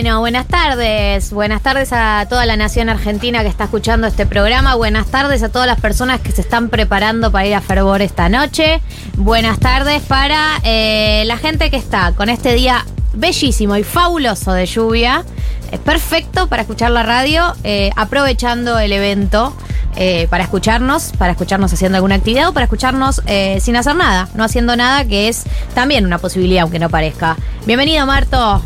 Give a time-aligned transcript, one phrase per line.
[0.00, 1.30] Bueno, buenas tardes.
[1.30, 4.74] Buenas tardes a toda la nación argentina que está escuchando este programa.
[4.74, 8.30] Buenas tardes a todas las personas que se están preparando para ir a Fervor esta
[8.30, 8.80] noche.
[9.18, 14.64] Buenas tardes para eh, la gente que está con este día bellísimo y fabuloso de
[14.64, 15.22] lluvia.
[15.70, 19.54] Es perfecto para escuchar la radio, eh, aprovechando el evento.
[19.96, 24.28] eh, para escucharnos, para escucharnos haciendo alguna actividad o para escucharnos eh, sin hacer nada,
[24.34, 27.36] no haciendo nada, que es también una posibilidad, aunque no parezca.
[27.66, 28.62] Bienvenido, Marto.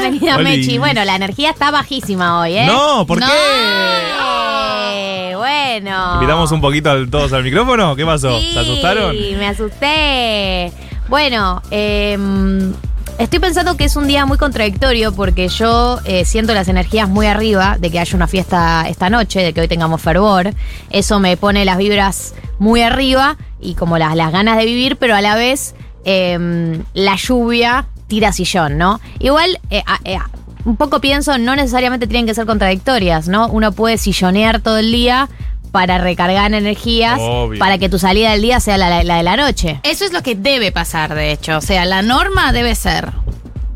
[0.00, 0.44] Bienvenida, Oli.
[0.44, 0.78] Mechi.
[0.78, 2.66] Bueno, la energía está bajísima hoy, ¿eh?
[2.66, 3.26] No, ¿por No.
[3.26, 3.32] qué?
[5.36, 6.14] Bueno.
[6.14, 7.94] ¿Invitamos un poquito al- todos al micrófono?
[7.96, 8.38] ¿Qué pasó?
[8.38, 9.16] Sí, ¿Se asustaron?
[9.16, 10.72] me asusté.
[11.08, 12.72] Bueno, em,
[13.18, 17.26] estoy pensando que es un día muy contradictorio porque yo eh, siento las energías muy
[17.26, 20.50] arriba de que haya una fiesta esta noche, de que hoy tengamos fervor.
[20.90, 25.14] Eso me pone las vibras muy arriba y como las, las ganas de vivir, pero
[25.14, 25.74] a la vez
[26.08, 29.00] em, la lluvia tira sillón, ¿no?
[29.18, 30.18] Igual, eh, eh,
[30.64, 33.48] un poco pienso, no necesariamente tienen que ser contradictorias, ¿no?
[33.48, 35.28] Uno puede sillonear todo el día
[35.70, 37.58] para recargar energías, Obvio.
[37.58, 39.80] para que tu salida del día sea la, la de la noche.
[39.82, 41.58] Eso es lo que debe pasar, de hecho.
[41.58, 43.12] O sea, la norma debe ser.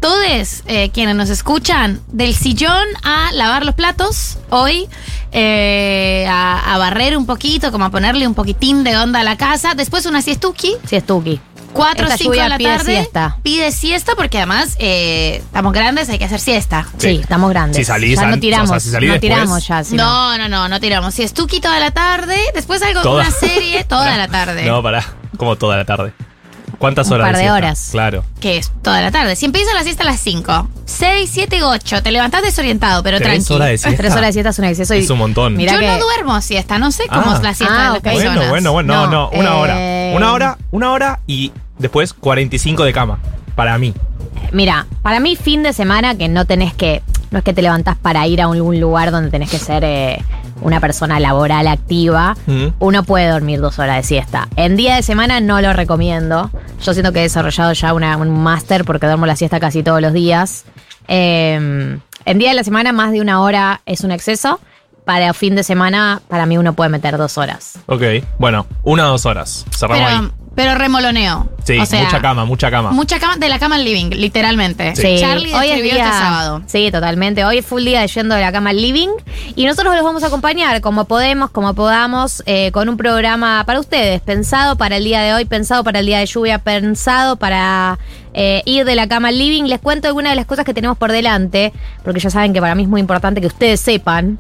[0.01, 4.89] Todos eh, quienes nos escuchan, del sillón a lavar los platos hoy,
[5.31, 9.37] eh, a, a barrer un poquito, como a ponerle un poquitín de onda a la
[9.37, 9.75] casa.
[9.77, 11.39] Después una siestuki, Si es Tuki.
[11.73, 12.93] 4 o Esta 5 lluvia de la pide tarde.
[12.95, 13.37] siesta.
[13.43, 16.87] Pide siesta porque además eh, estamos grandes, hay que hacer siesta.
[16.99, 17.77] Sí, estamos grandes.
[17.77, 19.85] Si salís ya no tiramos, o sea, si salís no después- tiramos ya.
[19.85, 21.15] si No, no, no, no tiramos.
[21.15, 23.23] Siestuki toda la tarde, después algo, Toda.
[23.23, 24.65] una serie toda la tarde.
[24.65, 25.05] No, pará.
[25.37, 26.13] Como toda la tarde.
[26.79, 27.89] ¿Cuántas Un horas par de horas.
[27.93, 28.25] Claro.
[28.41, 29.37] que es toda la tarde.
[29.37, 33.29] Si empieza la siesta a las 5, 6, 7, 8, te levantás desorientado, pero ¿Tres
[33.29, 33.55] tranquilo.
[33.57, 33.97] horas de siesta?
[34.03, 34.95] Tres horas de siesta es un exceso.
[34.95, 35.57] y- Es un montón.
[35.57, 37.35] Mirá Yo que- no duermo siesta, no sé cómo Ah.
[37.37, 38.03] es la siesta Ah, de las ok.
[38.03, 38.49] personas.
[38.49, 38.95] Bueno, bueno, bueno.
[38.95, 39.75] No, No, no, una eh, hora.
[40.17, 43.19] Una hora, una hora y después 45 de cama.
[43.55, 43.93] Para mí.
[44.53, 47.97] Mira, para mí fin de semana que no tenés que, no es que te levantás
[47.97, 50.23] para ir a algún lugar donde tenés que ser eh,
[50.61, 52.67] una persona laboral activa, Mm.
[52.79, 54.49] uno puede dormir dos horas de siesta.
[54.57, 56.51] En día de semana no lo recomiendo.
[56.83, 60.01] Yo siento que he desarrollado ya una- un máster porque duermo la siesta casi todos
[60.01, 60.65] los días.
[61.09, 64.61] Eh, en día de la semana más de una hora es un exceso.
[65.05, 67.79] Para fin de semana, para mí uno puede meter dos horas.
[67.87, 68.03] Ok.
[68.39, 69.65] Bueno, una o dos horas.
[69.77, 70.17] Cerramos ahí.
[70.19, 71.49] Pero, pero remoloneo.
[71.65, 72.93] Sí, o sea, mucha cama, mucha cama.
[72.93, 74.95] Mucha cama de la cama al living, literalmente.
[74.95, 75.17] Sí.
[75.19, 76.63] Charlie hoy es escribió día, este sábado.
[76.67, 77.45] Sí, totalmente.
[77.45, 79.09] Hoy es full día de yendo de la cama al living.
[79.57, 83.81] Y nosotros los vamos a acompañar como podemos, como podamos, eh, con un programa para
[83.81, 87.99] ustedes, pensado para el día de hoy, pensado para el día de lluvia, pensado para
[88.35, 89.65] eh, ir de la cama al living.
[89.65, 91.73] Les cuento algunas de las cosas que tenemos por delante,
[92.05, 94.39] porque ya saben que para mí es muy importante que ustedes sepan.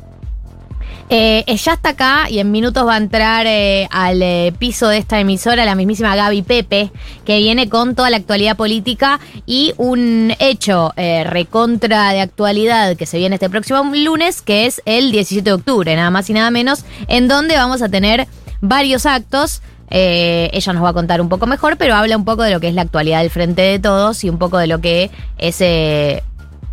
[1.08, 4.88] Eh, eh, ya está acá y en minutos va a entrar eh, al eh, piso
[4.88, 6.90] de esta emisora la mismísima Gaby Pepe,
[7.25, 13.19] que viene con toda la actualidad política y un hecho recontra de actualidad que se
[13.19, 16.84] viene este próximo lunes, que es el 17 de octubre, nada más y nada menos,
[17.08, 18.26] en donde vamos a tener
[18.60, 19.62] varios actos.
[19.90, 22.69] Ella nos va a contar un poco mejor, pero habla un poco de lo que
[22.69, 25.60] es la actualidad del Frente de Todos y un poco de lo que es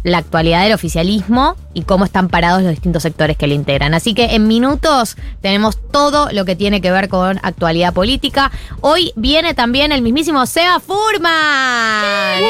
[0.03, 3.93] la actualidad del oficialismo y cómo están parados los distintos sectores que le integran.
[3.93, 8.51] Así que en minutos tenemos todo lo que tiene que ver con actualidad política.
[8.81, 12.43] Hoy viene también el mismísimo Seba Furman.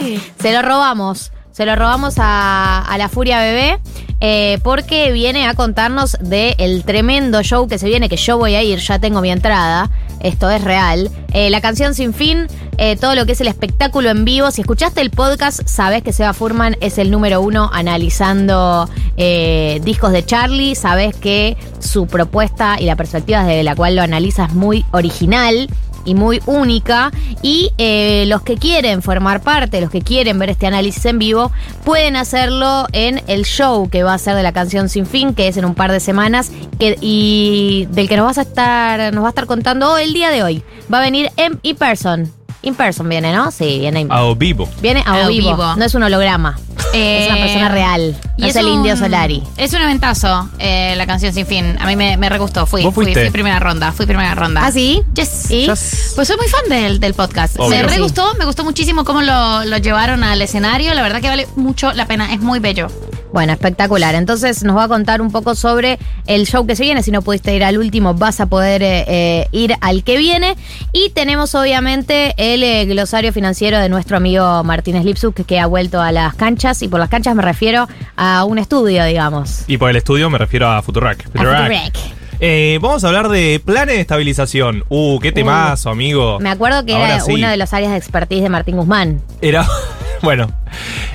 [0.00, 0.20] sí.
[0.40, 1.32] Se lo robamos.
[1.52, 3.78] Se lo robamos a, a la Furia Bebé.
[4.20, 8.62] eh, porque viene a contarnos del tremendo show que se viene, que yo voy a
[8.62, 9.90] ir, ya tengo mi entrada.
[10.24, 11.10] Esto es real.
[11.34, 12.46] Eh, la canción Sin Fin,
[12.78, 14.50] eh, todo lo que es el espectáculo en vivo.
[14.50, 18.88] Si escuchaste el podcast, sabes que Seba Furman es el número uno analizando
[19.18, 20.76] eh, discos de Charlie.
[20.76, 25.68] Sabes que su propuesta y la perspectiva desde la cual lo analiza es muy original
[26.04, 27.10] y muy única.
[27.42, 31.52] Y eh, los que quieren formar parte, los que quieren ver este análisis en vivo,
[31.84, 35.48] pueden hacerlo en el show que va a ser de la canción Sin Fin, que
[35.48, 39.28] es en un par de semanas, y del que nos vas a estar, nos va
[39.28, 40.62] a estar contando el día de hoy.
[40.92, 42.43] Va a venir en in person.
[42.64, 43.50] In person viene, ¿no?
[43.50, 44.68] Sí, viene in- A vivo.
[44.80, 45.50] Viene a, A vivo.
[45.56, 45.76] vivo.
[45.76, 46.56] No es un holograma.
[46.92, 48.16] es una Eh, persona real.
[48.38, 49.42] No es el un- indio Solari.
[49.56, 51.76] Es un eventazo eh, la canción Sin Fin.
[51.80, 52.66] A mí me, me re gustó.
[52.66, 53.90] Fui, ¿Vos fui, fui primera ronda.
[53.92, 54.64] Fui primera ronda.
[54.64, 55.02] ¿Ah, sí?
[55.14, 55.50] Yes.
[55.50, 55.66] ¿Y?
[55.66, 56.12] Yes.
[56.14, 57.58] Pues soy muy fan del, del podcast.
[57.58, 57.70] Obvio.
[57.70, 58.00] Me re Sí.
[58.00, 60.94] gustó, me gustó muchísimo cómo lo, lo llevaron al escenario.
[60.94, 62.32] La verdad que vale mucho la pena.
[62.32, 62.86] Es muy bello.
[63.34, 64.14] Bueno, espectacular.
[64.14, 65.98] Entonces nos va a contar un poco sobre
[66.28, 67.02] el show que se viene.
[67.02, 70.54] Si no pudiste ir al último, vas a poder eh, eh, ir al que viene.
[70.92, 76.00] Y tenemos obviamente el eh, glosario financiero de nuestro amigo Martínez Lipsuk, que, ha vuelto
[76.00, 76.80] a las canchas.
[76.82, 79.64] Y por las canchas me refiero a un estudio, digamos.
[79.66, 81.26] Y por el estudio me refiero a Futurac.
[81.26, 82.23] A Futurac.
[82.40, 84.84] Eh, vamos a hablar de planes de estabilización.
[84.88, 86.38] Uh, qué temazo, amigo.
[86.40, 87.32] Me acuerdo que Ahora era sí.
[87.32, 89.20] una de las áreas de expertise de Martín Guzmán.
[89.40, 89.66] Era.
[90.22, 90.50] Bueno,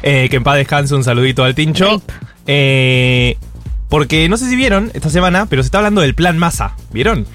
[0.03, 1.93] eh, que en paz descanse un saludito al Tincho.
[1.93, 2.01] Rip.
[2.45, 3.37] Eh,
[3.87, 6.75] porque no sé si vieron esta semana, pero se está hablando del plan masa.
[6.91, 7.25] ¿Vieron?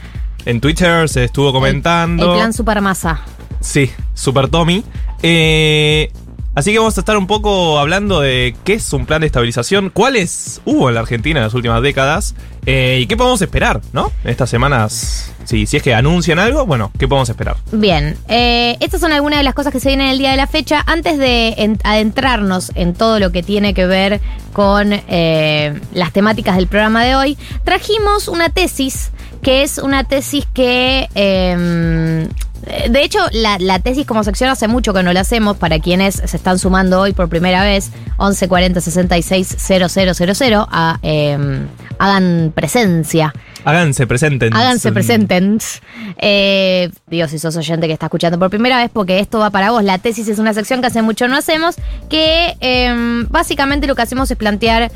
[0.47, 2.35] En Twitter se estuvo comentando.
[2.35, 3.23] El plan Supermasa.
[3.61, 4.85] Sí, Super Tommy.
[5.23, 6.13] Eh,
[6.55, 9.91] así que vamos a estar un poco hablando de qué es un plan de estabilización,
[9.91, 12.35] cuáles hubo en la Argentina en las últimas décadas
[12.67, 14.11] eh, y qué podemos esperar, ¿no?
[14.25, 17.57] Estas semanas, si, si es que anuncian algo, bueno, ¿qué podemos esperar?
[17.73, 20.47] Bien, eh, estas son algunas de las cosas que se vienen el día de la
[20.47, 20.83] fecha.
[20.87, 24.21] Antes de en- adentrarnos en todo lo que tiene que ver
[24.53, 29.11] con eh, las temáticas del programa de hoy, trajimos una tesis
[29.45, 31.09] que es una tesis que...
[31.15, 32.29] eh,
[32.89, 36.15] de hecho, la, la tesis como sección hace mucho que no la hacemos para quienes
[36.15, 41.39] se están sumando hoy por primera vez, 11 40 66 000, a, eh,
[41.99, 43.35] hagan presencia.
[43.65, 44.55] Háganse presenten.
[44.55, 45.59] Háganse presenten.
[46.19, 49.71] Eh, digo, si sos oyente que está escuchando por primera vez, porque esto va para
[49.71, 49.83] vos.
[49.83, 51.77] La tesis es una sección que hace mucho no hacemos,
[52.11, 54.93] que eh, básicamente lo que hacemos es plantear,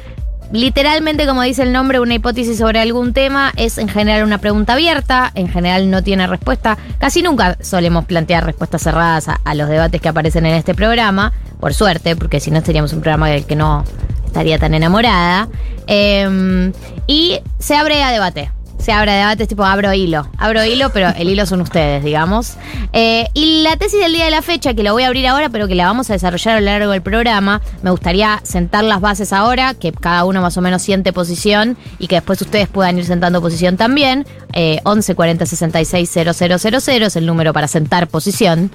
[0.52, 3.52] literalmente, como dice el nombre, una hipótesis sobre algún tema.
[3.56, 6.78] Es en general una pregunta abierta, en general no tiene respuesta.
[6.98, 11.74] Casi nunca solemos plantear respuestas cerradas a, los debates que aparecen en este programa, por
[11.74, 13.84] suerte, porque si no seríamos un programa del que no
[14.26, 15.48] estaría tan enamorada.
[15.86, 16.72] Eh,
[17.06, 18.50] y se abre a debate.
[18.78, 20.28] Se abre debate, tipo abro hilo.
[20.38, 22.54] Abro hilo, pero el hilo son ustedes, digamos.
[22.92, 25.48] Eh, y la tesis del día de la fecha, que la voy a abrir ahora,
[25.48, 29.00] pero que la vamos a desarrollar a lo largo del programa, me gustaría sentar las
[29.00, 32.98] bases ahora, que cada uno más o menos siente posición y que después ustedes puedan
[32.98, 34.26] ir sentando posición también.
[34.52, 38.70] Eh, 11 40 66 000 es el número para sentar posición.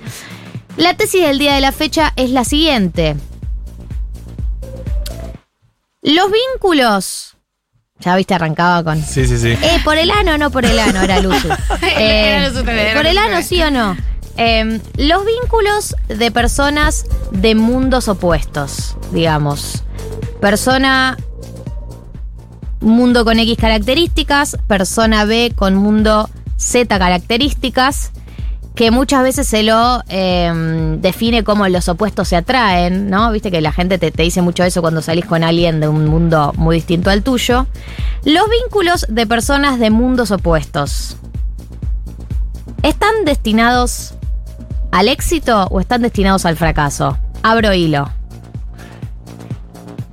[0.75, 3.15] La tesis del día de la fecha es la siguiente.
[6.01, 7.32] Los vínculos.
[8.03, 9.01] Ya viste, arrancaba con.
[9.01, 9.49] Sí, sí, sí.
[9.49, 11.47] Eh, por el ano o no por el ano, era Luzu.
[11.81, 13.95] Eh, Era Luzu TV, era por el ano, sí o no.
[14.35, 19.83] Eh, los vínculos de personas de mundos opuestos, digamos.
[20.41, 21.17] Persona.
[22.81, 28.11] Mundo con X características, persona B con mundo Z características,
[28.75, 30.51] que muchas veces se lo eh,
[30.99, 33.31] define como los opuestos se atraen, ¿no?
[33.31, 36.05] Viste que la gente te, te dice mucho eso cuando salís con alguien de un
[36.05, 37.67] mundo muy distinto al tuyo.
[38.23, 41.17] Los vínculos de personas de mundos opuestos.
[42.81, 44.15] ¿Están destinados
[44.91, 47.17] al éxito o están destinados al fracaso?
[47.43, 48.09] Abro hilo.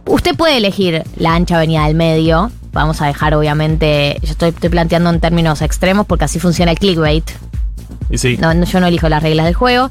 [0.05, 2.51] Usted puede elegir la ancha avenida del medio.
[2.73, 6.79] Vamos a dejar, obviamente, yo estoy, estoy planteando en términos extremos porque así funciona el
[6.79, 7.31] clickbait.
[8.41, 9.91] No, no, yo no elijo las reglas del juego.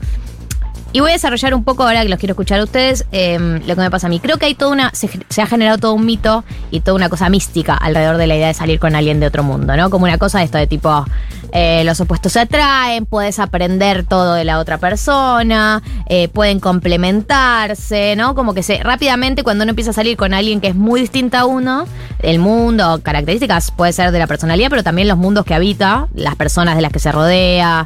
[0.92, 3.76] Y voy a desarrollar un poco, ahora que los quiero escuchar a ustedes, eh, lo
[3.76, 4.20] que me pasa a mí.
[4.20, 4.90] Creo que hay toda una.
[4.94, 8.36] Se, se ha generado todo un mito y toda una cosa mística alrededor de la
[8.36, 9.92] idea de salir con alguien de otro mundo, ¿no?
[9.92, 11.06] Como una cosa de esto de tipo.
[11.52, 18.16] eh, los opuestos se atraen, puedes aprender todo de la otra persona, eh, pueden complementarse,
[18.16, 18.34] ¿no?
[18.36, 21.42] Como que se rápidamente cuando uno empieza a salir con alguien que es muy distinta
[21.42, 21.86] a uno,
[22.20, 26.36] el mundo, características puede ser de la personalidad, pero también los mundos que habita, las
[26.36, 27.86] personas de las que se rodea,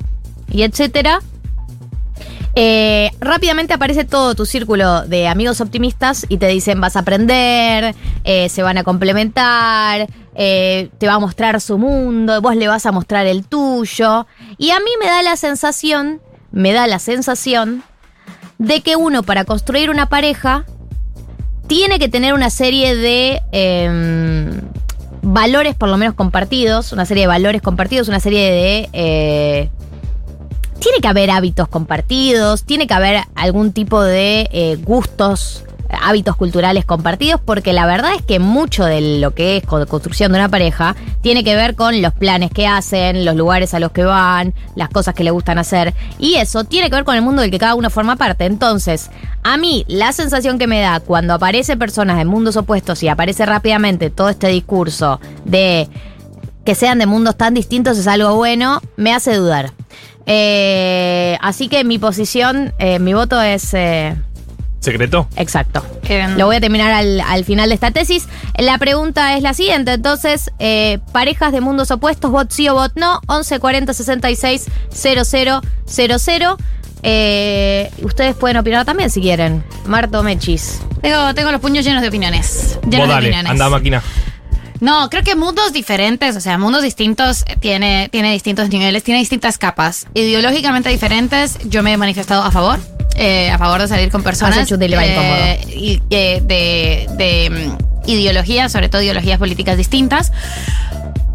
[0.54, 1.20] y etcétera.
[2.56, 7.96] Eh, rápidamente aparece todo tu círculo de amigos optimistas y te dicen vas a aprender,
[8.24, 12.86] eh, se van a complementar, eh, te va a mostrar su mundo, vos le vas
[12.86, 14.28] a mostrar el tuyo.
[14.60, 17.84] Y a mí me da la sensación, me da la sensación
[18.60, 20.66] de que uno para construir una pareja
[21.66, 24.62] tiene que tener una serie de em,
[25.24, 29.70] valores por lo menos compartidos, una serie de valores compartidos, una serie de...
[30.84, 35.64] tiene que haber hábitos compartidos, tiene que haber algún tipo de eh, gustos,
[36.02, 40.32] hábitos culturales compartidos, porque la verdad es que mucho de lo que es con- construcción
[40.32, 43.92] de una pareja tiene que ver con los planes que hacen, los lugares a los
[43.92, 47.22] que van, las cosas que le gustan hacer, y eso tiene que ver con el
[47.22, 48.46] mundo del que cada uno forma parte.
[48.46, 49.10] Entonces,
[49.44, 53.46] a mí la sensación que me da cuando aparecen personas de mundos opuestos y aparece
[53.46, 55.88] rápidamente todo este discurso de
[56.66, 59.72] que sean de mundos tan distintos es algo bueno, me hace dudar.
[60.26, 64.16] Eh, así que mi posición, eh, mi voto es eh,
[64.80, 65.28] ¿Secreto?
[65.38, 65.86] exacto.
[66.38, 68.28] Lo voy a terminar al, al final de esta tesis.
[68.58, 72.92] La pregunta es la siguiente, entonces, eh, parejas de mundos opuestos, vot sí o vot
[72.96, 76.58] no, 11 40 66 00 00.
[77.06, 79.64] Eh, ustedes pueden opinar también si quieren.
[79.86, 80.82] Marto Mechis.
[81.02, 82.80] Tengo, tengo los puños llenos de opiniones.
[82.84, 83.52] Llenos Vos de dale, opiniones.
[83.52, 84.02] anda máquina.
[84.84, 89.22] No, creo que mundos diferentes, o sea, mundos distintos, eh, tiene, tiene distintos niveles, tiene
[89.22, 90.08] distintas capas.
[90.14, 92.82] Ideológicamente diferentes, yo me he manifestado a favor,
[93.16, 94.70] eh, a favor de salir con personas.
[94.70, 100.34] Le va eh, y, eh, de, de, mm, ideologías, sobre todo ideologías políticas distintas.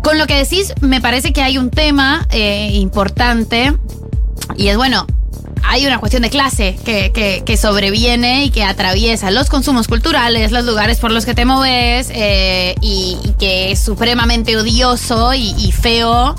[0.02, 3.73] Con lo que decís, me parece que hay un tema importante
[4.59, 5.07] y es bueno.
[5.65, 10.65] Hay una cuestión de clase que, que- sobreviene y que atraviesa los consumos culturales, los
[10.65, 16.35] lugares por los que te moves eh, y, que es supremamente odioso y, feo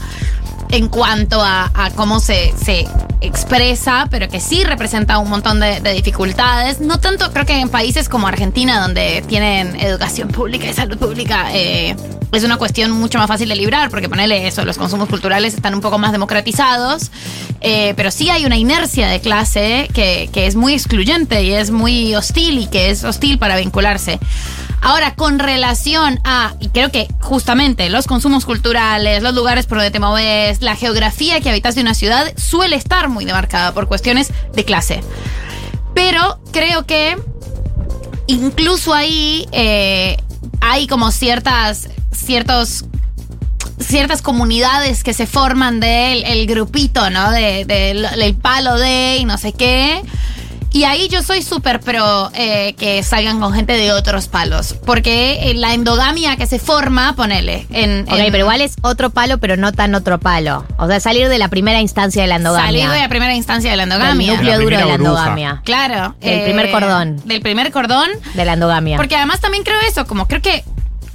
[0.72, 2.88] en cuanto a, a cómo se, se
[3.22, 6.80] expresa, pero que sí representa un montón de, de dificultades.
[6.80, 11.48] No tanto, creo que en países como Argentina, donde tienen educación pública y salud pública,
[11.54, 11.96] eh,
[12.32, 15.74] es una cuestión mucho más fácil de librar, porque ponerle eso, los consumos culturales están
[15.74, 17.12] un poco más democratizados,
[17.62, 21.72] eh, pero sí hay una inercia de clase que, que es muy excluyente y es
[21.72, 24.20] muy hostil y que es hostil para vincularse.
[24.82, 29.92] Ahora, con relación a, y creo que justamente los consumos culturales, los lugares por donde
[29.92, 34.32] te moves, la geografía que habitas de una ciudad suele estar muy demarcada por cuestiones
[34.54, 35.02] de clase.
[35.94, 37.18] Pero creo que
[38.28, 40.16] incluso ahí eh,
[40.62, 42.86] hay como ciertas, ciertos
[43.80, 47.32] ciertas comunidades que se forman del el grupito, ¿no?
[47.32, 50.02] De- del del palo de y no sé qué.
[50.72, 54.76] Y ahí yo soy súper pro eh, que salgan con gente de otros palos.
[54.86, 57.66] Porque eh, la endogamia que se forma, ponele.
[57.72, 60.66] En, Ok, en- pero igual es otro palo, pero no tan otro palo.
[60.78, 62.68] O sea, salir de la primera instancia de la endogamia.
[62.68, 64.34] Salir de la primera instancia de la Del endogamia.
[64.34, 65.62] núcleo La duro de la endogamia.
[65.66, 66.16] Claro.
[66.22, 67.22] eh, Del primer cordón.
[67.26, 68.10] Del primer cordón.
[68.36, 68.98] De la endogamia.
[68.98, 70.64] Porque además también creo eso, como creo que,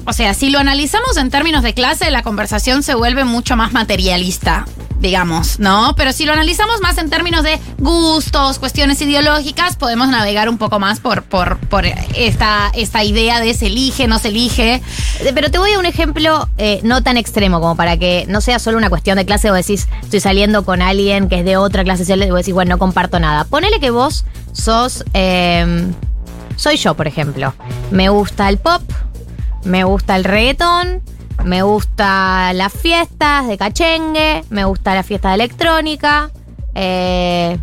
[0.06, 3.72] o sea, si lo analizamos en términos de clase, la conversación se vuelve mucho más
[3.72, 4.66] materialista,
[5.00, 5.94] digamos, ¿no?
[5.96, 10.78] Pero si lo analizamos más en términos de gustos, cuestiones ideológicas, podemos navegar un poco
[10.78, 14.82] más por, por, por esta, esta idea de se elige, no se elige.
[15.20, 18.40] Eh, Pero te voy a un ejemplo eh, no tan extremo como para que no
[18.40, 21.56] sea solo una cuestión de clase o decís, estoy saliendo con alguien que es de
[21.56, 23.44] otra clase social y vos decís, bueno, no comparto nada.
[23.44, 25.86] Ponele que vos sos, eh,
[26.56, 27.54] soy yo, por ejemplo.
[27.90, 28.82] Me gusta el pop,
[29.64, 31.02] me gusta el reggaetón,
[31.44, 36.30] me gusta las fiestas de cachengue, me gusta la fiesta de electrónica,
[36.74, 37.58] eh,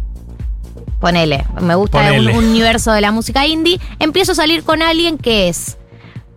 [0.99, 2.37] ponele, me gusta Ponele.
[2.37, 3.79] un universo de la música indie.
[3.99, 5.77] Empiezo a salir con alguien que es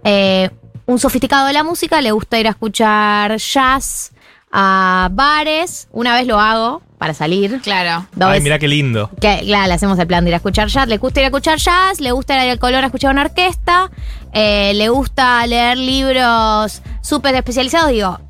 [0.04, 0.50] eh,
[0.86, 4.12] un sofisticado de la música, le gusta ir a escuchar jazz
[4.50, 5.88] a bares.
[5.92, 7.60] Una vez lo hago para salir.
[7.62, 8.06] Claro.
[8.14, 9.10] Dos Ay, mira qué lindo.
[9.20, 10.88] que, claro, le hacemos el plan de ir a escuchar jazz.
[10.88, 13.90] Le gusta ir a escuchar jazz, le gusta ir al color a escuchar una orquesta,
[14.32, 17.90] eh, le gusta leer libros súper especializados.
[17.90, 18.20] Digo,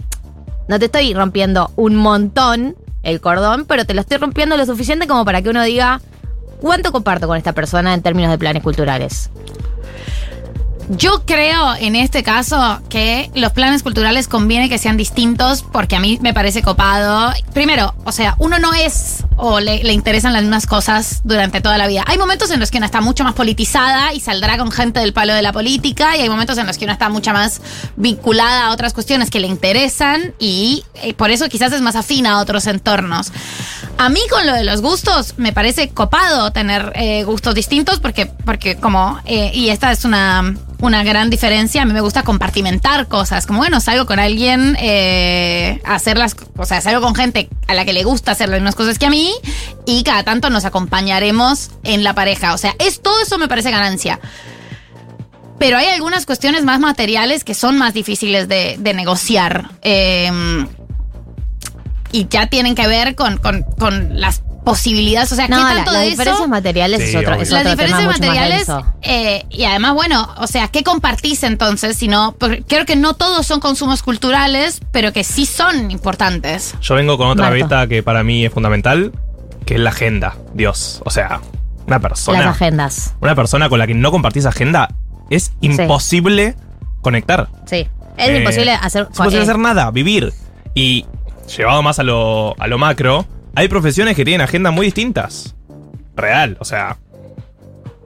[0.69, 5.07] no te estoy rompiendo un montón el cordón, pero te lo estoy rompiendo lo suficiente
[5.07, 6.01] como para que uno diga,
[6.61, 9.31] ¿cuánto comparto con esta persona en términos de planes culturales?
[10.91, 16.01] Yo creo en este caso que los planes culturales conviene que sean distintos porque a
[16.01, 17.33] mí me parece copado.
[17.55, 21.87] Primero, o sea, uno no es o le, interesan las mismas cosas durante toda la
[21.87, 22.05] vida.
[22.07, 25.13] Hay momentos en los que uno está mucho más politizada y saldrá con gente del
[25.13, 27.61] palo de la política y hay momentos en los que uno está mucho más
[27.97, 32.33] vinculada a otras cuestiones que le interesan y eh, por eso quizás es más afina
[32.33, 33.33] a otros entornos.
[33.99, 38.27] A mí con lo de los gustos me parece copado tener eh, gustos distintos porque,
[38.27, 43.09] porque como, eh, y esta es una, una gran diferencia, a mí me gusta compartimentar
[43.09, 47.75] cosas, como bueno, salgo con alguien, eh, hacer las, o sea, salgo con gente a
[47.75, 49.24] la que le gusta hacer las mismas cosas que a mí
[49.87, 53.71] y cada tanto nos acompañaremos en la pareja, o sea, es todo eso me parece
[53.71, 54.21] ganancia.
[55.59, 59.71] Pero hay algunas cuestiones más materiales que son más difíciles de, negociar.
[59.83, 60.31] Eh,
[62.13, 65.31] y ya tienen que ver con, con- con las posibilidades.
[65.33, 66.49] O sea, No, ¿qué la- tanto las de diferencias eso?
[66.49, 68.69] materiales es otro, es Las otro tema diferencias mucho más materiales,
[69.03, 71.97] eh, y además, bueno, o sea, ¿qué compartís entonces?
[71.97, 76.75] Si no, porque creo que no todos son consumos culturales, pero que sí son importantes.
[76.81, 77.65] Yo vengo con otra Marto.
[77.65, 79.13] beta que para mí es fundamental,
[79.67, 80.37] que es la agenda.
[80.55, 81.03] Dios.
[81.05, 81.41] O sea,
[81.87, 82.39] una persona.
[82.41, 83.15] Las agendas.
[83.21, 84.89] Una persona con la que no compartís agenda
[85.31, 86.55] es imposible
[87.03, 87.49] conectar.
[87.67, 87.87] Sí.
[88.17, 89.03] Es Eh, imposible hacer.
[89.03, 90.33] Es imposible eh, hacer nada, vivir.
[90.75, 91.05] Y
[91.57, 95.55] llevado más a lo, a lo macro, hay profesiones que tienen agendas muy distintas.
[96.17, 96.99] Real, o sea.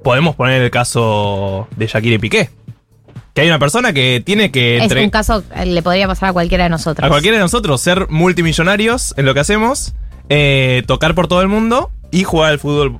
[0.02, 2.50] Podemos poner el caso de Shakira y Piqué.
[3.34, 6.32] Que hay una persona que tiene que Es un caso que le podría pasar a
[6.32, 7.04] cualquiera de nosotros.
[7.04, 9.94] a cualquiera de nosotros ser multimillonarios en lo que hacemos,
[10.28, 12.98] eh, tocar por todo el mundo y jugar al fútbol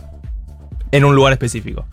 [0.90, 1.86] en un lugar específico.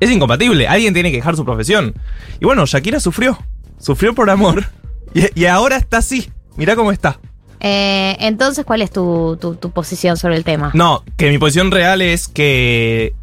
[0.00, 1.94] Es incompatible, alguien tiene que dejar su profesión.
[2.40, 3.38] Y bueno, Shakira sufrió,
[3.78, 4.64] sufrió por amor
[5.14, 6.30] y, y ahora está así.
[6.56, 7.18] Mirá cómo está.
[7.60, 10.70] Eh, entonces, ¿cuál es tu, tu- tu posición sobre el tema?
[10.74, 13.14] No, que mi posición real es que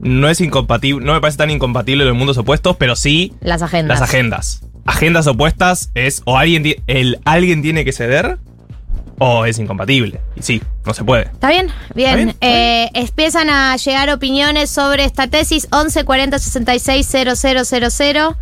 [0.00, 4.00] no es incompatible, no me parece tan incompatible los mundos opuestos, pero sí Las agendas.
[4.00, 4.60] las agendas.
[4.86, 8.38] Agendas opuestas es o alguien, el, alguien tiene que ceder
[9.18, 10.20] o es incompatible.
[10.36, 11.24] Y sí, no se puede.
[11.24, 11.66] ¿Está bien?
[11.94, 12.06] Bien.
[12.10, 12.28] ¿Está bien?
[12.30, 18.36] ¿Está Eh, empiezan a llegar opiniones sobre esta tesis 11 40 66 000.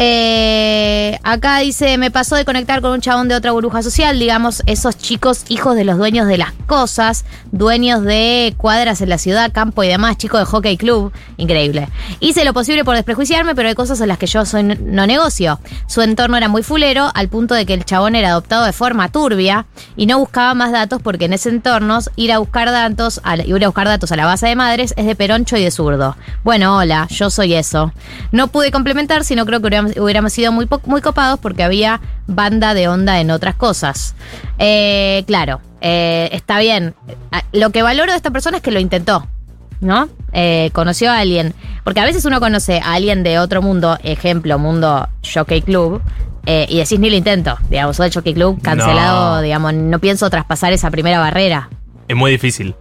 [0.00, 4.62] Eh, acá dice, me pasó de conectar con un chabón de otra burbuja social, digamos,
[4.66, 9.50] esos chicos hijos de los dueños de las cosas, dueños de cuadras en la ciudad,
[9.52, 11.88] campo y demás, chicos de hockey club, increíble.
[12.20, 15.58] Hice lo posible por desprejuiciarme, pero hay cosas en las que yo soy no negocio.
[15.88, 19.08] Su entorno era muy fulero, al punto de que el chabón era adoptado de forma
[19.10, 23.36] turbia y no buscaba más datos porque en ese entorno ir a buscar datos, a
[23.36, 25.72] la- ir a buscar datos a la base de madres es de peroncho y de
[25.72, 26.16] zurdo.
[26.44, 27.92] Bueno, hola, yo soy eso.
[28.30, 32.74] No pude complementar, sino creo que hubiéramos, hubiéramos sido muy, muy copados porque había banda
[32.74, 34.14] de onda en otras cosas.
[34.58, 36.94] Eh, claro, eh, está bien.
[37.32, 39.26] Ah, Lo que valoro de esta persona es que lo intentó.
[39.80, 40.08] ¿No?
[40.32, 41.54] Eh, conoció a alguien.
[41.84, 46.02] Porque a veces uno conoce a alguien de otro mundo, ejemplo, mundo Jockey Club,
[46.46, 47.56] eh, y decís ni lo intento.
[47.70, 49.40] Digamos, soy Jockey Club, cancelado, No.
[49.42, 51.68] digamos, no pienso traspasar esa primera barrera.
[52.08, 52.74] Es muy difícil.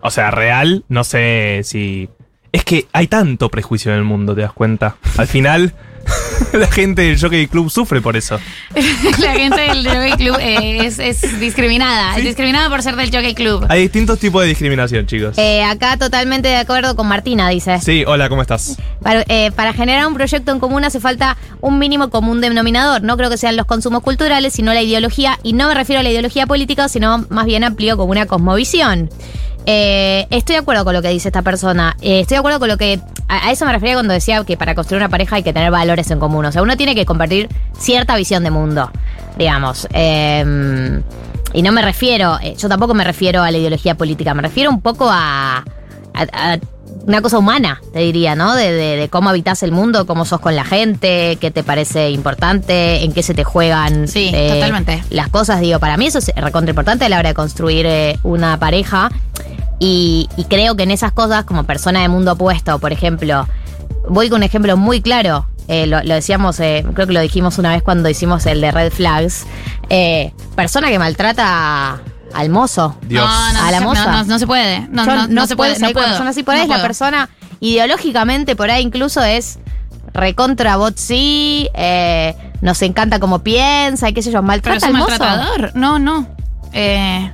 [0.00, 2.08] O sea, real, no sé si.
[2.50, 4.96] Es que hay tanto prejuicio en el mundo, te das cuenta.
[5.18, 5.74] Al final,
[6.52, 8.38] la gente del Jockey Club sufre por eso.
[9.20, 12.16] La gente del Jockey Club eh, es, es discriminada.
[12.16, 13.66] Es discriminada por ser del Jockey Club.
[13.68, 15.36] Hay distintos tipos de discriminación, chicos.
[15.38, 17.80] Eh, acá totalmente de acuerdo con Martina, dice.
[17.80, 18.76] Sí, hola, ¿cómo estás?
[19.02, 23.02] Para, eh, para generar un proyecto en común hace falta un mínimo común denominador.
[23.02, 25.38] No creo que sean los consumos culturales, sino la ideología.
[25.42, 29.10] Y no me refiero a la ideología política, sino más bien amplio como una cosmovisión.
[29.66, 31.96] Eh, estoy de acuerdo con lo que dice esta persona.
[32.00, 33.00] Eh, estoy de acuerdo con lo que.
[33.32, 35.70] A, a eso me refería cuando decía que para construir una pareja hay que tener
[35.70, 36.44] valores en común.
[36.44, 38.90] O sea, uno tiene que compartir cierta visión de mundo,
[39.38, 39.88] digamos.
[39.92, 41.00] Eh,
[41.54, 42.38] y no me refiero.
[42.42, 44.34] eh, yo tampoco me refiero a la ideología política.
[44.34, 45.64] Me refiero un poco a.
[46.14, 46.58] a- a
[47.06, 48.54] una cosa humana, te diría, ¿no?
[48.54, 52.10] De, de- de cómo habitas el mundo, cómo sos con la gente, qué te parece
[52.10, 55.02] importante, en qué se te juegan Sí, eh, totalmente.
[55.10, 55.60] las cosas.
[55.60, 59.10] Digo, para mí eso es recontra importante a la hora de construir eh, una pareja.
[59.84, 63.48] Y, y creo que en esas cosas, como persona de mundo opuesto, por ejemplo,
[64.08, 65.48] voy con un ejemplo muy claro.
[65.66, 68.70] eh, lo, lo decíamos, eh, creo que lo dijimos una vez cuando hicimos el de
[68.70, 69.44] Red Flags.
[69.88, 72.00] eh, persona que maltrata
[72.32, 72.96] al mozo.
[73.02, 73.24] Dios.
[73.28, 74.04] No, no, a la no, moza.
[74.06, 74.80] no, no, no se puede.
[74.90, 75.78] No, Yo no, no se puede.
[75.80, 76.06] No con puedo.
[76.06, 76.60] personas así por ahí.
[76.68, 77.28] No es la persona
[77.60, 79.58] ideológicamente por ahí incluso es
[80.14, 84.84] recontra bot sí, eh, nos encanta como piensa y qué sé yo, Pero maltrata es
[84.84, 85.10] al un mozo.
[85.10, 85.72] maltratador.
[85.74, 86.26] No, no.
[86.72, 87.30] Eh,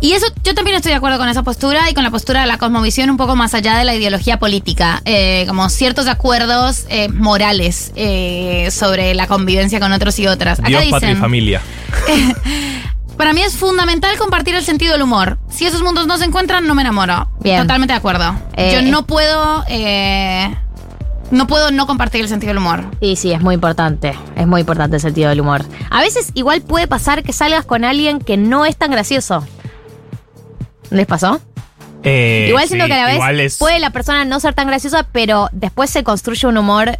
[0.00, 2.46] y eso, yo también estoy de acuerdo con esa postura y con la postura de
[2.46, 5.02] la cosmovisión un poco más allá de la ideología política.
[5.04, 10.60] Eh, como ciertos acuerdos eh, morales eh, sobre la convivencia con otros y otras.
[10.60, 11.62] Acá Dios, patria y dicen, familia.
[13.16, 15.38] para mí es fundamental compartir el sentido del humor.
[15.50, 17.28] Si esos mundos no se encuentran, no me enamoro.
[17.40, 17.60] Bien.
[17.60, 18.34] Totalmente de acuerdo.
[18.56, 19.64] Eh, yo no puedo...
[19.68, 20.54] eh,
[21.30, 22.84] no puedo no compartir el sentido del humor.
[23.00, 24.14] Y sí, es muy importante.
[24.36, 25.62] Es muy importante el sentido del humor.
[25.90, 29.44] A veces igual puede pasar que salgas con alguien que no es tan gracioso.
[30.90, 31.40] ¿Les pasó?
[32.04, 34.66] Eh, igual siento sí, que a la vez es- puede la persona no ser tan
[34.68, 36.98] graciosa, pero después se construye un humor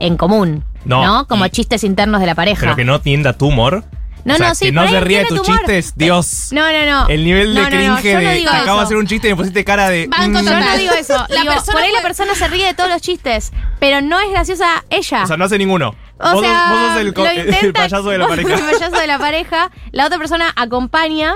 [0.00, 0.64] en común.
[0.84, 2.60] No, No, como y- chistes internos de la pareja.
[2.60, 3.84] Pero que no tienda tu humor.
[4.24, 5.58] No, O sea, no, sí, Que no se ríe de tus humor.
[5.60, 6.48] chistes, Dios.
[6.50, 7.08] No, no, no.
[7.08, 8.96] El nivel de No, no, no, cringe yo no de digo te acabo de hacer
[8.96, 10.08] un chiste y me pusiste cara de.
[10.08, 10.44] Banco mm.
[10.44, 10.64] Yo total.
[10.64, 11.14] no digo eso.
[11.28, 14.18] La Digo, persona por ahí la persona se ríe de todos los chistes, pero no
[14.18, 15.22] es graciosa ella.
[15.22, 15.94] O sea, no hace ninguno.
[16.18, 18.44] O vos, sea, sos, vos sos el, lo el intenta- payaso de la vos sos
[18.44, 18.64] pareja.
[18.68, 19.70] El payaso de la pareja.
[19.92, 21.34] La otra persona acompaña,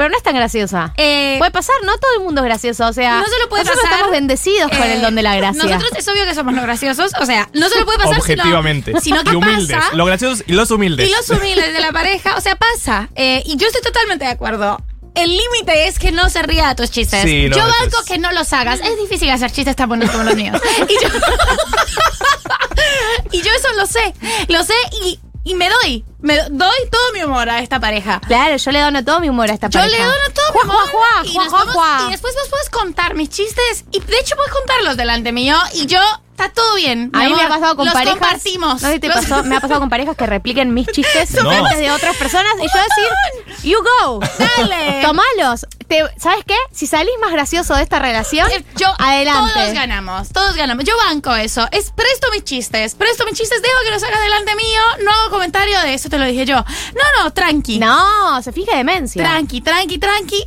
[0.00, 0.94] pero no es tan graciosa.
[0.96, 2.86] Eh, puede pasar, no todo el mundo es gracioso.
[2.86, 5.36] O sea, No solo puede nosotros pasar, estamos bendecidos con eh, el don de la
[5.36, 5.62] gracia.
[5.62, 7.12] Nosotros es obvio que somos los graciosos.
[7.20, 8.94] O sea, no solo puede pasar sino- Objetivamente.
[9.02, 9.76] sino, que y humildes.
[9.76, 9.94] pasa.
[9.94, 11.06] Los graciosos y los humildes.
[11.06, 13.10] Y los humildes de la pareja, o sea, pasa.
[13.14, 14.78] Eh, y yo estoy totalmente de acuerdo.
[15.16, 17.20] el límite es que no se ría de tus chistes.
[17.22, 18.80] Sí, no, yo banco es- que no los hagas.
[18.80, 20.58] Es difícil hacer chistes tan bonitos como los míos.
[20.88, 21.10] Y yo,
[23.32, 24.14] y yo eso lo sé.
[24.48, 24.72] Lo sé
[25.04, 26.06] y, y me doy.
[26.22, 28.20] Me doy todo mi humor a esta pareja.
[28.26, 29.98] Claro, yo le dono todo mi humor a esta Yo pareja.
[29.98, 31.48] le dono todo Juá, mi humor.
[31.50, 33.84] juá, juá, y, nos y después vos puedes contar mis chistes.
[33.90, 35.56] Y de hecho puedes contarlos delante mío.
[35.74, 36.00] Y yo,
[36.40, 37.10] está todo bien.
[37.12, 38.18] A mí me ha pasado con los parejas.
[38.18, 38.82] compartimos.
[38.82, 41.30] No sé si te Los- pasó, me ha pasado con parejas que repliquen mis chistes
[41.42, 41.50] No.
[41.50, 44.20] antes de otras personas y yo decir, you go.
[44.38, 45.02] Dale.
[45.04, 45.66] Tomalos.
[45.88, 46.54] Te- ¿Sabes qué?
[46.72, 49.52] Si salís más gracioso de esta relación, Eh, Yo, adelante.
[49.54, 50.84] Todos ganamos, todos ganamos.
[50.84, 51.66] Yo banco eso.
[51.72, 55.30] Es presto mis chistes, presto mis chistes, dejo que los hagas delante mío, no hago
[55.30, 56.56] comentario de eso, te lo dije yo.
[56.56, 57.78] No, no, tranqui.
[57.80, 59.22] No, se fija demencia.
[59.22, 60.44] Tranqui, tranqui, tranqui.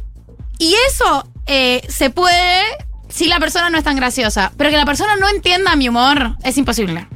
[0.59, 2.63] Y eso eh, se puede
[3.13, 4.51] si la persona no es tan graciosa.
[4.57, 7.07] Pero que la persona no entienda mi humor es imposible.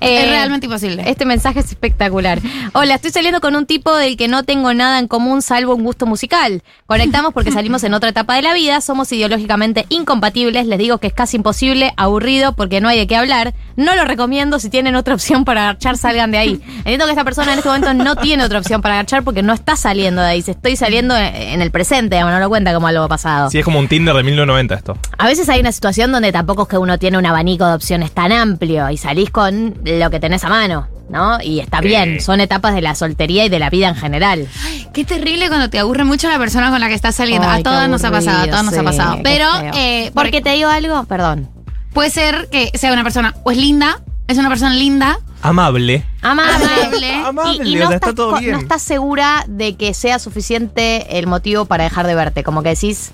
[0.00, 1.02] Eh, es realmente imposible.
[1.06, 2.40] Este mensaje es espectacular.
[2.74, 5.84] Hola, estoy saliendo con un tipo del que no tengo nada en común salvo un
[5.84, 6.62] gusto musical.
[6.86, 11.06] Conectamos porque salimos en otra etapa de la vida, somos ideológicamente incompatibles, les digo que
[11.06, 13.54] es casi imposible, aburrido porque no hay de qué hablar.
[13.76, 16.60] No lo recomiendo, si tienen otra opción para agachar, salgan de ahí.
[16.78, 19.52] Entiendo que esta persona en este momento no tiene otra opción para agachar porque no
[19.52, 22.86] está saliendo de ahí, se estoy saliendo en el presente, digamos, no lo cuenta como
[22.86, 23.50] algo pasado.
[23.50, 24.98] Sí, es como un Tinder de 1990 esto.
[25.18, 28.12] A veces hay una situación donde tampoco es que uno tiene un abanico de opciones
[28.12, 31.38] tan amplio y salís con lo que tenés a mano, ¿no?
[31.42, 34.46] Y está bien, son etapas de la soltería y de la vida en general.
[34.92, 37.48] Qué terrible cuando te aburre mucho la persona con la que estás saliendo.
[37.48, 39.18] Ay, a todas nos ha pasado, a todas nos ha pasado.
[39.22, 41.48] Pero, eh, Porque te digo algo, perdón.
[41.92, 46.04] puede ser que sea una persona o es linda, es una persona linda, Amable.
[46.22, 47.12] Amable.
[47.64, 48.52] Y, o no, sea, estás, está todo co- bien.
[48.52, 52.42] no estás segura de que sea suficiente el motivo para dejar de verte.
[52.42, 53.12] Como que decís,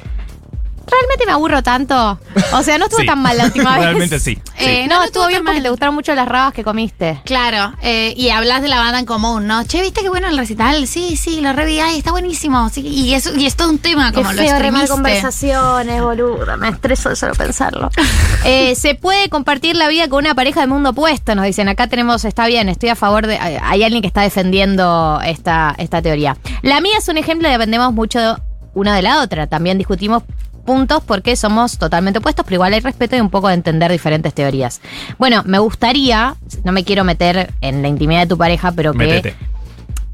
[1.01, 2.19] ¿realmente me aburro tanto?
[2.53, 3.07] O sea, no estuvo Sí.
[3.07, 3.85] tan mal la última vez.
[3.85, 4.35] Realmente sí.
[4.35, 4.43] sí.
[4.59, 5.63] Eh, No, no, no estuvo estuvo bien tan porque mal.
[5.65, 7.21] te gustaron mucho las rabas que comiste.
[7.25, 9.65] Claro, eh, y hablas de la banda en común, ¿no?
[9.65, 10.87] Che, ¿viste qué bueno el recital?
[10.87, 12.69] Sí, sí, lo reví, ay, está buenísimo.
[12.71, 14.89] Sí, y, eso, y es todo un tema, como Qué lo feo remar escribiste.
[14.93, 16.57] conversaciones, boluda.
[16.57, 17.91] Me estreso de solo pensarlo.
[18.45, 21.69] Eh, se puede compartir la vida con una pareja de mundo opuesto, nos dicen.
[21.69, 23.39] Acá tenemos, está bien, estoy a favor de.
[23.39, 26.37] Hay alguien que está defendiendo esta, esta teoría.
[26.63, 28.37] La mía es un ejemplo de dependemos mucho
[28.75, 29.47] una de la otra.
[29.47, 30.25] También discutimos
[30.65, 34.33] puntos porque somos totalmente opuestos, pero igual hay respeto y un poco de entender diferentes
[34.35, 34.81] teorías.
[35.19, 38.99] Bueno, me gustaría, no me quiero meter en la intimidad de tu pareja, pero que
[38.99, 39.35] Métete.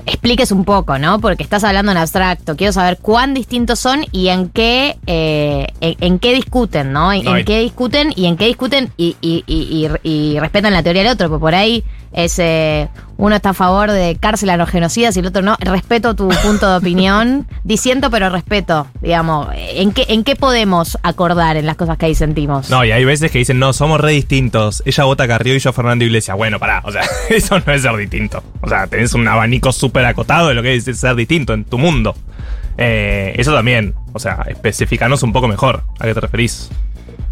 [0.06, 1.20] expliques un poco, ¿no?
[1.20, 2.56] Porque estás hablando en abstracto.
[2.56, 7.12] Quiero saber cuán distintos son y en qué, eh, en, en qué discuten, ¿no?
[7.12, 10.40] En, No, en y- qué discuten y en qué discuten y, y- y- y- y
[10.40, 11.28] respetan la teoría del otro.
[11.28, 15.20] Porque por ahí es eh, uno está a favor de cárcel a los genocidas y
[15.20, 15.56] el otro no.
[15.58, 17.46] Respeto tu punto de opinión.
[17.64, 18.86] Disiento, pero respeto.
[19.00, 22.70] Digamos, ¿en qué, ¿en qué podemos acordar en las cosas que ahí sentimos?
[22.70, 24.82] No, y hay veces que dicen, no, somos re distintos.
[24.86, 26.36] Ella vota Carrió y yo Fernando Iglesias.
[26.36, 28.42] Bueno, pará, o sea, eso no es ser distinto.
[28.60, 31.76] O sea, tenés un abanico súper acotado de lo que es ser distinto en tu
[31.76, 32.14] mundo.
[32.78, 36.70] Eh, eso también, o sea, especificanos un poco mejor a qué te referís.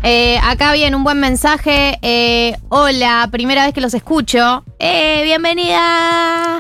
[0.03, 1.99] Eh, acá viene un buen mensaje.
[2.03, 4.65] Eh, hola, primera vez que los escucho.
[4.79, 6.59] Eh, bienvenida.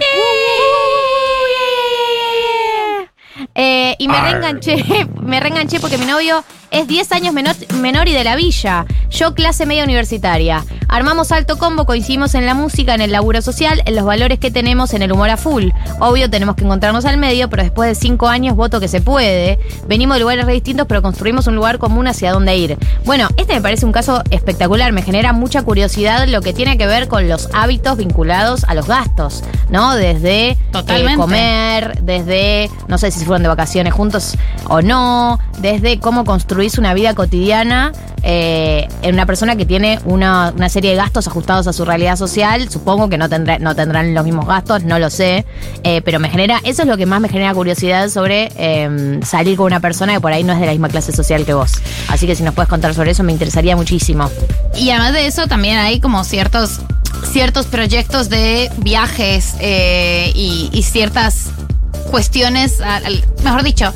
[3.54, 4.84] Eh, y me reenganché,
[5.22, 8.86] me reenganché porque mi novio es 10 años menor, menor y de la villa.
[9.10, 10.64] Yo clase media universitaria.
[10.88, 14.50] Armamos alto combo, coincidimos en la música, en el laburo social, en los valores que
[14.50, 15.70] tenemos, en el humor a full.
[16.00, 19.58] Obvio tenemos que encontrarnos al medio, pero después de 5 años voto que se puede.
[19.88, 22.78] Venimos de lugares re distintos, pero construimos un lugar común hacia dónde ir.
[23.04, 24.92] Bueno, este me parece un caso espectacular.
[24.92, 28.86] Me genera mucha curiosidad lo que tiene que ver con los hábitos vinculados a los
[28.86, 29.94] gastos, ¿no?
[29.94, 31.16] Desde eh, Totalmente.
[31.16, 34.36] comer, desde, no sé si fueron de vacaciones juntos
[34.68, 36.24] o no, desde cómo
[36.56, 37.92] construís una vida cotidiana
[38.22, 42.16] eh, en una persona que tiene una, una serie de gastos ajustados a su realidad
[42.16, 42.70] social.
[42.70, 45.44] Supongo que no, tendrá, no tendrán los mismos gastos, no lo sé,
[45.84, 49.58] eh, pero me genera, eso es lo que más me genera curiosidad sobre eh, salir
[49.58, 51.72] con una persona que por ahí no es de la misma clase social que vos.
[52.08, 54.30] Así que si nos puedes contar sobre eso me interesaría muchísimo.
[54.74, 56.80] Y además de eso también hay como ciertos,
[57.30, 61.50] ciertos proyectos de viajes eh, y, ciertas
[62.10, 62.78] cuestiones,
[63.44, 63.92] mejor dicho,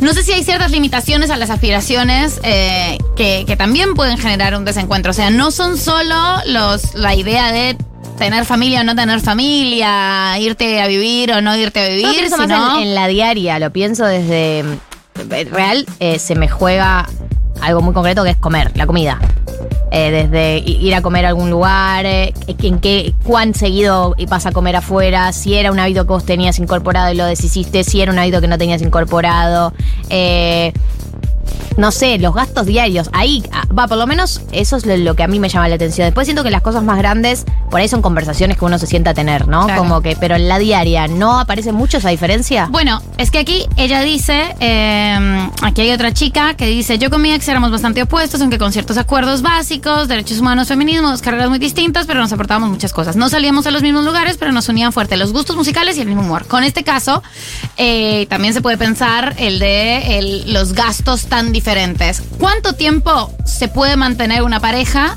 [0.00, 4.54] no sé si hay ciertas limitaciones a las aspiraciones eh, que, que también pueden generar
[4.56, 5.10] un desencuentro.
[5.10, 6.14] O sea, no son solo
[6.46, 7.76] los la idea de
[8.18, 12.40] tener familia o no tener familia, irte a vivir o no irte a vivir, más
[12.40, 17.06] sino- en, en la diaria, lo pienso desde eh, real, eh, se me juega
[17.62, 19.18] algo muy concreto que es comer, la comida.
[19.92, 24.52] Eh, desde ir a comer a algún lugar, eh, en qué, cuán seguido vas a
[24.52, 28.12] comer afuera, si era un hábito que vos tenías incorporado y lo deshiciste, si era
[28.12, 29.72] un hábito que no tenías incorporado.
[30.08, 30.72] Eh,
[31.76, 33.08] no sé, los gastos diarios.
[33.12, 35.74] Ahí, ah, va, por lo menos eso es lo, que a mí me llama la
[35.76, 36.06] atención.
[36.06, 39.10] Después siento que las cosas más grandes, por ahí son conversaciones que uno se sienta
[39.10, 39.64] a tener, ¿no?
[39.66, 39.80] Claro.
[39.82, 42.66] Como que, pero en la diaria, ¿no aparece mucho esa diferencia?
[42.70, 47.22] Bueno, es que aquí ella dice, eh, aquí hay otra chica que dice, yo con
[47.22, 51.58] mi ex éramos bastante opuestos, aunque con ciertos acuerdos básicos, derechos humanos, feminismos, carreras muy
[51.58, 53.16] distintas, pero nos aportábamos muchas cosas.
[53.16, 56.06] No salíamos a los mismos lugares, pero nos unían fuerte los gustos musicales y el
[56.08, 56.46] mismo humor.
[56.46, 57.22] Con este caso,
[57.76, 61.59] eh, también se puede pensar el de el- los gastos tan diferentes.
[62.38, 65.16] ¿Cuánto tiempo se puede mantener una pareja?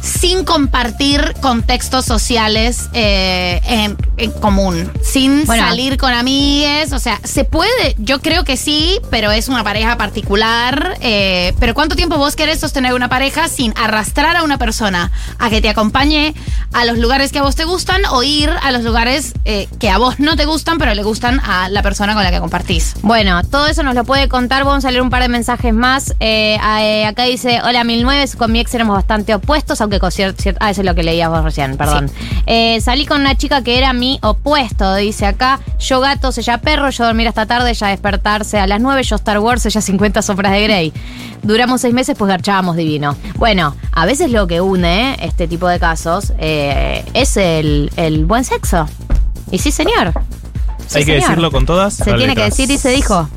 [0.00, 5.62] Sin compartir contextos sociales eh, en, en común, sin Bueno.
[5.66, 9.96] salir con amigues, o sea, se puede, yo creo que sí, pero es una pareja
[9.96, 15.10] particular, eh, pero ¿cuánto tiempo vos querés sostener una pareja sin arrastrar a una persona
[15.38, 16.34] a que te acompañe
[16.72, 19.90] a los lugares que a vos te gustan o ir a los lugares eh, que
[19.90, 22.94] a vos no te gustan, pero le gustan a la persona con la que compartís?
[23.02, 24.64] Bueno, todo eso nos lo puede contar.
[24.64, 26.14] Vamos a leer un par de mensajes más.
[26.20, 28.28] Eh, eh, acá dice: Hola, 1009.
[28.36, 30.42] Con mi ex éramos bastante opuestos, aunque con cierto.
[30.60, 32.10] ah, eso es lo que leías vos recién, perdón.
[32.46, 35.60] Eh, salí con una chica que era mi opuesto, dice acá.
[35.78, 39.38] Yo gatos, ella perro, yo dormir hasta tarde, ella despertarse a las 9, yo Star
[39.38, 40.92] Wars, ella 50 sombras de Grey.
[41.42, 43.16] Duramos seis meses, pues garchábamos divino.
[43.36, 48.44] Bueno, a veces lo que une este tipo de casos eh, es el, el buen
[48.44, 48.86] sexo.
[49.50, 50.12] Y sí, señor.
[50.86, 51.94] Sí, Hay que decirlo con todas.
[51.94, 53.28] Se tiene que decir y se dijo.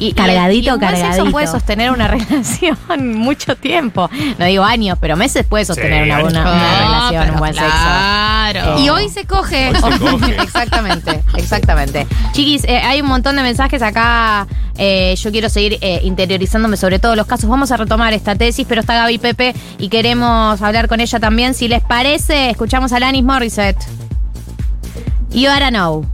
[0.00, 1.30] Y, Cargadito, y un buen sexo cargadito.
[1.32, 2.78] puede sostener una relación
[3.16, 4.08] mucho tiempo.
[4.38, 6.32] No digo años, pero meses puede sostener Sí, una, años.
[6.32, 8.60] una- una relación, pero un buen claro.
[8.60, 8.78] sexo.
[8.78, 9.68] Eh, Y hoy se coge.
[9.70, 10.36] Hoy se coge.
[10.42, 12.06] exactamente, exactamente.
[12.32, 14.46] Chiquis, eh, hay un montón de mensajes acá.
[14.80, 17.50] eh, yo quiero seguir eh, interiorizándome sobre todos los casos.
[17.50, 21.54] Vamos a retomar esta tesis, pero está Gaby Pepe y queremos hablar con ella también.
[21.54, 23.84] Si les parece, escuchamos a Alanis Morissette.
[25.32, 26.06] You Gotta Know.